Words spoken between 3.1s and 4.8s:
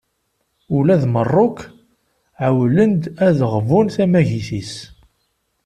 ad ɣbun tamagit-is.